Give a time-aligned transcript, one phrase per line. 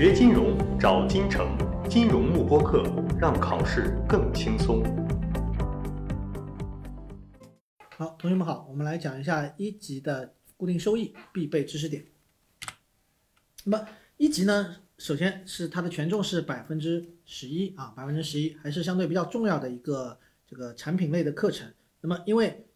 [0.00, 1.54] 学金融找金城，
[1.86, 2.84] 金融慕播课，
[3.20, 4.82] 让考试更轻松。
[7.98, 12.02] 好，同学们好，我们来讲一下一级的固定收益必备知识点。
[13.64, 13.86] 那么
[14.16, 21.70] 一级呢，首先是它的权重是百分之十一啊，百分之十一还是相对比较重要的一个这个产品类的课程。
[22.00, 22.66] 那么因为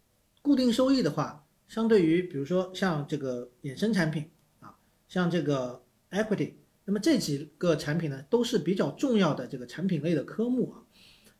[0.43, 4.29] 固定收益的话，相对于比如说像这个衍生产品
[4.59, 5.81] 啊，像这个
[6.11, 6.53] equity，
[6.85, 10.81] 那么这几个产品呢都是比较重要的这个产品类的科目啊。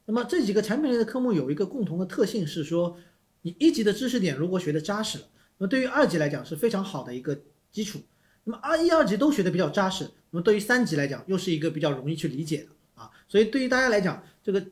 [0.05, 2.98] 那么这几个产品类的科目有一个共同的特性是说，
[3.41, 5.26] 你一级的知识点如果学的扎实了，
[5.58, 7.40] 那么对于二级来讲是非常好的一个
[7.71, 7.99] 基础。
[8.44, 13.09] 那么二一二级都学的比较扎实，那么对于三级来讲又是一个比较容易去理解的啊。
[13.27, 14.63] 所以对于大家来讲，这个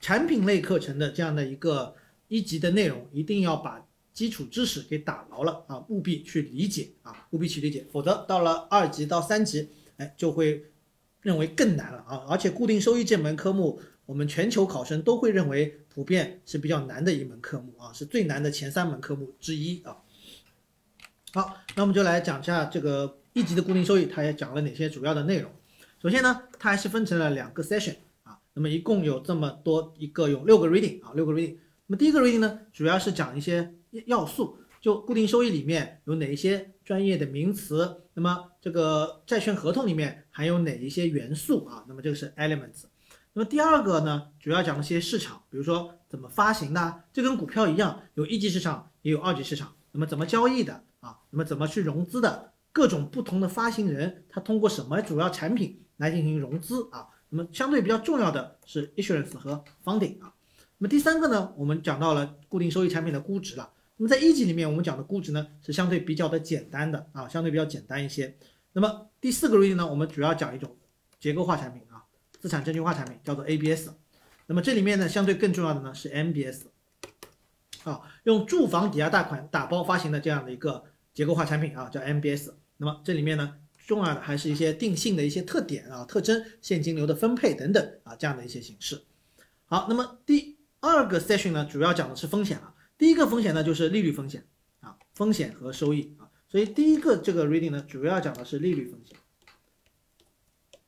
[0.00, 1.94] 产品类课程的这样的一个
[2.28, 10.64] 一级的内容，一定要把基础知识给打牢了啊，务必去理解啊，务必去理解，否则到了二级到三级，哎，就会
[11.22, 12.24] 认为更难了啊。
[12.28, 19.96] 而且固定收益这门科目，我们全球考生都会认为普遍是比较难的一门科目啊，是最难的前三门科目之一啊。
[21.32, 25.50] 好，那我们就来讲一下这个一级的固定收益，它也讲了哪些主要的内容。
[26.00, 31.56] 首先呢，它还是分成了两个 session 啊，那么一共有这么多一个有六个 reading 啊，六个 reading。
[31.86, 33.74] 那么第一个 reading 呢，主要是讲一些
[34.06, 41.84] 要素，就固定收益里面有哪一些专业的名词，那么这个债券合同里面含有哪一些元素啊？
[41.86, 42.84] 那么这个是 elements。
[43.34, 50.82] 那么第二个呢，主要讲一些市场，比如说怎么发行的，这跟股票一样，有一级市场也有二级市场，那么怎么交易的？
[51.00, 52.54] 啊，那么怎么去融资的？
[52.72, 57.08] 各种不同的发行人，他通过什么主要产品来进行融资啊？
[57.28, 60.32] 那么相对比较重要的是 issuance 和 funding 啊。
[60.78, 63.72] 那么第三个呢，我们讲到了固定收益产品的估值了。
[63.96, 68.36] 那么在一级里面，我们讲的估值呢是相对比较的简单的啊，相对比较简单一些。
[68.72, 70.76] 那么第四个 reading 呢，我们主要讲一种
[71.18, 72.04] 结构化产品啊，
[72.38, 73.88] 资产证券化产品叫做 ABS。
[74.46, 76.62] 那么这里面呢，相对更重要的呢是 MBS
[77.84, 80.84] 啊，用住房抵押贷款打包发行的这样的一个。
[81.16, 82.52] 结构化产品啊，叫 MBS。
[82.76, 83.54] 那么这里面呢，
[83.86, 89.00] 重要的还是一些定性的一些特点啊、特征、现金流的分配等等啊，这样的一些形式。
[89.64, 92.74] 好，那么第二个 session 呢，主要讲的是风险啊。
[92.98, 94.46] 第一个风险呢，就是利率风险
[94.80, 96.30] 啊，风险和收益啊。
[96.48, 99.16] 所以第一个这个 reading 呢，主要讲的是利率风险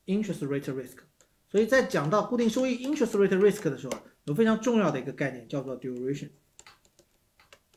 [0.07, 0.99] ，interest rate risk。
[1.51, 3.93] 所以在讲到固定收益 interest rate risk 的时候，
[4.25, 6.31] 有非常重要的一个概念叫做 duration，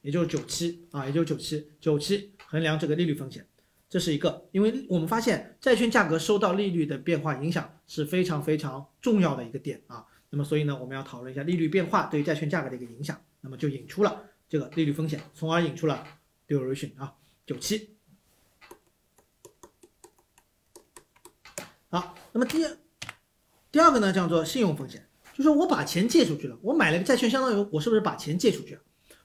[0.01, 2.33] 也就是久期啊，也就是久期，久期。
[2.45, 3.47] 衡量这个利率风险，
[3.87, 10.05] 这是一个，因为我们发现债券价格受到利率的变化影响是非常非常重要的一个点啊。
[10.29, 16.07] 那么所以呢，我们要讨论一下利率变化对于债券价格的一个影响，那么就引出了这个利率风险，从而引出了
[16.47, 17.15] duration 啊，
[17.45, 17.97] 久期。
[21.89, 22.77] 好，那么第二
[23.71, 28.81] 第二个呢叫做信用风险，就是我把钱借出去了，我买了个债券，相当于我是不是把钱借出去了？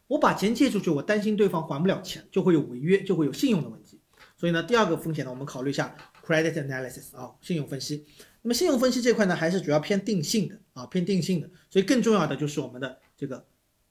[0.08, 4.00] 我把钱借出去，我担心对方还不了钱，就会有违约，就会有信用的问题。
[4.36, 8.06] 所以呢，第二个风险呢，我们考虑一下 credit analysis 啊，信用分析。
[8.42, 11.50] 那么信用分析这块呢，还是主要偏定性的啊，偏定性的。
[11.68, 13.44] 所以更重要的就是我们的这个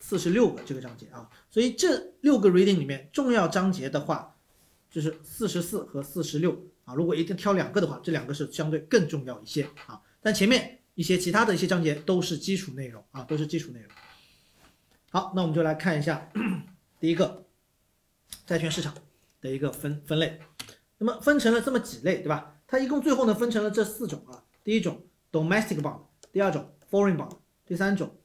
[0.08, 1.28] 四十六个这个章节啊。
[1.50, 4.36] 所以这六个 reading 里面重要章节的话，
[4.92, 6.94] 就是四十四和四十六啊。
[6.94, 10.00] 如果一定挑两个的话，这两个是相对更重要一些啊。
[10.22, 13.90] 但前面一些其他的一些章节都是基础内容啊，都是基础内容。
[15.10, 16.30] 好，那我们就来看一下
[17.00, 17.44] 第一个
[18.46, 18.94] 债券市场
[19.42, 20.40] 的一个分分类。
[21.00, 22.56] 那么分成了这么几类，对吧？
[22.68, 24.44] 它一共最后呢分成了这四种啊。
[24.64, 26.02] 第一种 domestic bond，
[26.32, 28.16] 第二种 foreign bond，第三种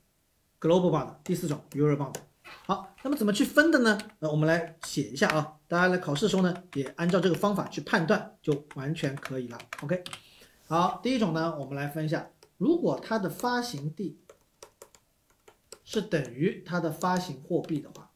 [0.61, 2.15] global bond，第四种 euro bond。
[2.67, 3.99] 好，那么怎么去分的呢？
[4.19, 9.59] 那我们来写一下啊，大家来考试的时候呢，也按照这个方法去判断就完全可以了。
[9.83, 10.05] OK，
[10.69, 12.29] 好，第一种呢，我们来分一下，
[12.59, 14.19] 如果它的发行地。
[15.83, 18.09] 是等于它的发行货币的话，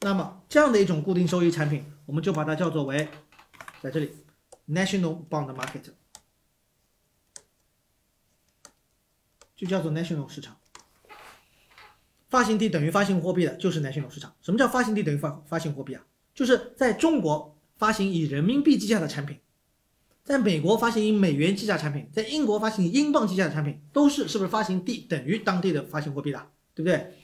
[0.00, 3.08] 那么这样的一种固定收益产品，我们就把它叫做为
[3.80, 4.16] 在这里
[4.68, 5.92] national bond market，
[9.60, 10.56] 就叫做 national 市场。
[12.30, 14.34] 发行地等于发行货币的，就是 national 市场。
[14.40, 16.02] 什么叫发行地等于发发行货币啊？
[16.34, 19.38] 就是在中国发行以人民币计价的产品。
[20.24, 27.14] 在美国发行以美元计价产品，在英国发行以英镑计价的产品，都是是不是发行地等于当地的发行货币的，对不对？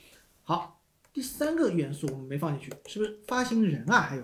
[0.43, 4.01] 好，第三个元素我们没放进去，是不是发行人啊？
[4.01, 4.23] 还有，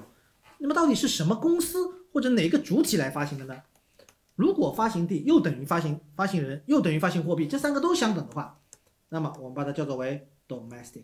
[0.60, 1.80] 那么到底是什么公司
[2.12, 3.56] 或者哪个主体来发行的呢？
[4.36, 8.60] 如果发行地又等于发行发行人又等于发行货币，这三个都相等的话，
[9.10, 11.04] 那么我们把它叫做为 domestic，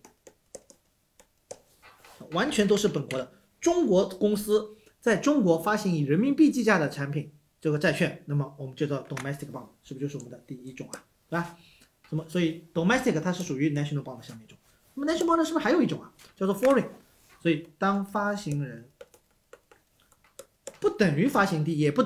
[2.31, 7.31] 完全都是本国的中国公司在中国发行以人民币计价的产品。
[7.62, 11.04] 这个债券，那么我们就叫 domestic bond，是不是就是我们的第一种啊？
[11.28, 11.58] 对吧？
[12.10, 14.58] 那么所以 domestic 它是属于 national bond 下面一种。
[14.94, 16.10] 那么 national bond 是不是还有一种啊？
[16.38, 16.88] 叫做 foreign。
[17.42, 18.90] 所以当发行人
[20.80, 22.02] 不等于发行地，也不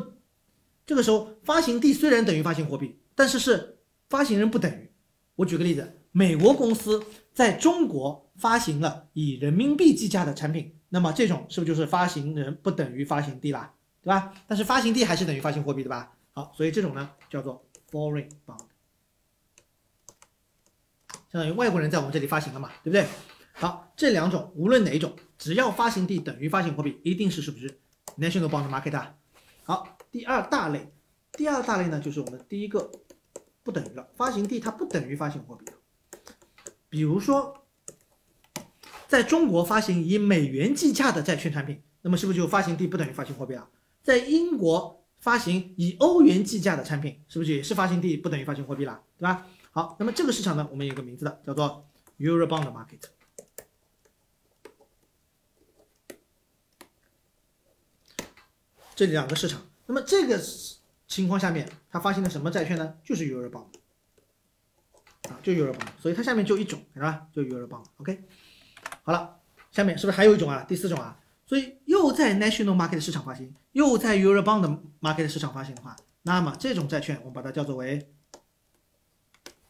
[0.86, 4.92] 这个时候发行地虽然等于发行货币，但是是发行人不等于。
[5.36, 7.04] 我举个例子，美国公司
[7.34, 13.74] 在中国发行了以人民币计价的产品，那么这种是不是就是发行人不等于发行地啦？
[14.04, 14.34] 对吧？
[14.48, 16.14] 但是发行地还是等于发行货币，对吧？
[16.34, 18.60] 好，所以这种呢叫做 foreign bond，
[21.32, 23.08] 相当于外国人在我们这里发行了嘛，对不对？
[23.54, 27.80] 好，这两种无论哪一种，只要发行地等于发行货币，一定是是不是
[28.18, 28.98] national bond market？
[28.98, 29.16] 啊
[29.64, 30.94] 好，第二大类，
[31.32, 32.92] 第二大类呢就是我们第一个
[33.64, 35.66] 不等于了，发行地它不等于发行货币，
[36.88, 37.66] 比如说
[39.08, 43.68] 在中国发行以美元计价的债券产品，那么是不是就发行地不等于发行货币啊？
[44.04, 49.48] 在英国发行以欧元计价的产品，是不是也是发行地不等于发行货币了，对吧？
[49.72, 51.90] 好，那么这个市场呢，我们有个名字的，叫做
[52.20, 53.02] Eurobond market。
[58.96, 59.60] 这两个市场，
[59.94, 60.42] 那么这个
[61.08, 62.96] 情况下面，它发行的什么债券呢？
[63.04, 63.68] 就是 Eurobond，
[65.30, 67.28] 啊，就 Eurobond，所以它下面就一种，是吧？
[67.32, 67.86] 就 Eurobond。
[67.98, 68.24] OK，
[69.04, 70.66] 好了，下面是不是还有一种啊？
[70.68, 71.20] 第四种啊？
[71.46, 78.10] 所以又在 national market 市场发行，又在 Eurobond market 市场发行的话，那么这种债券我们把它叫做为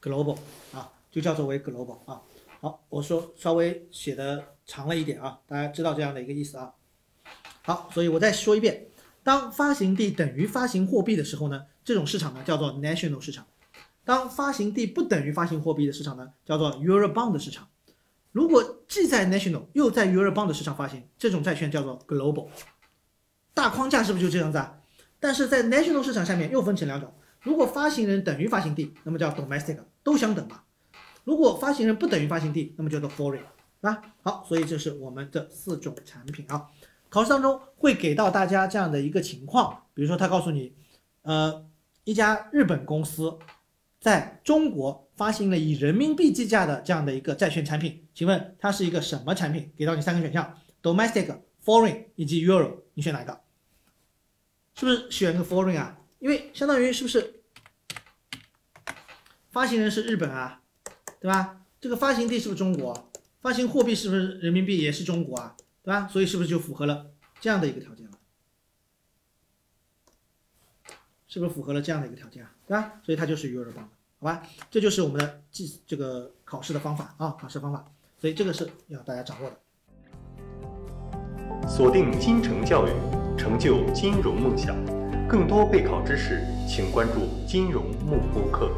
[0.01, 0.37] global
[0.71, 2.21] 啊，就叫做为 global 啊。
[2.61, 6.73] 好，我说稍微写的长了一点啊，大家知道这样的一个意思啊。
[7.63, 8.87] 好，所以我再说一遍，
[9.23, 13.45] 当发行地等于发行货币的时候呢，这种市场呢叫做 national 市场；
[14.03, 17.67] 当发行地不等于发行货币的市场呢，叫做 Eurobond 市场。
[18.31, 22.49] 如果既在 national 又在 Eurobond 市场发行，这种债券叫做 global。
[23.53, 24.79] 大框架是不是就这样子啊？
[25.19, 30.63] 但是在 national 市场下面又分成两种，如果发行人等于发行地，那么叫 domestic，都相等嘛。
[31.23, 33.43] 如果发行人不等于发行地，那么叫做 foreign，对
[33.83, 34.01] 吧？
[34.21, 36.67] 好，所以这是我们这四种产品啊。
[37.13, 40.73] 考试当中会给到大家这样的一个情况，比如说他告诉你，
[41.21, 41.63] 呃，
[42.05, 43.37] 一家日本公司
[43.99, 45.03] 在中国。
[45.15, 49.71] 发行了以人民币计价的这样的一个债券产品，请问它是一个什么产品？
[49.77, 53.39] 给到你三个选项：domestic、foreign 以及 euro，你选哪个？
[54.73, 55.99] 是不是选个 foreign 啊？
[56.17, 57.43] 因为相当于是不是
[59.51, 60.63] 发行人是日本啊，
[61.19, 61.61] 对吧？
[61.79, 63.11] 这个发行地是不是中国？
[63.39, 66.07] 发行货币是不是人民币也是中国啊，对吧？
[66.07, 68.17] 所以是不是就符合了这样的一个条件了？
[71.27, 72.51] 是不是符合了这样的一个条件啊？
[72.65, 72.93] 对吧？
[73.03, 73.89] 所以它就是 euro 棒。
[74.19, 74.41] 好吧，
[74.71, 77.85] 这就是我们的记这个考试的方法啊，考试方法，
[78.17, 79.59] 所以这个是要大家掌握的。
[81.67, 82.91] 锁定金城教育，
[83.37, 84.75] 成就金融梦想。
[85.27, 88.71] 更多备考知识，请关注金融幕播课。